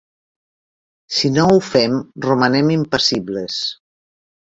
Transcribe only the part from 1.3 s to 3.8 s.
no ho fem romanem impassibles.